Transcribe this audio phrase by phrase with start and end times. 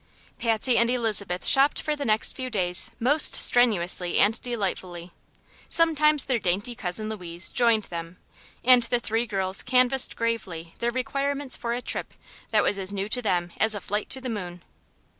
[0.39, 5.11] Patsy and Elizabeth shopped for the next few days most strenuously and delightfully.
[5.69, 8.17] Sometimes their dainty cousin Louise joined them,
[8.63, 12.15] and the three girls canvassed gravely their requirements for a trip
[12.49, 14.63] that was as new to them as a flight to the moon.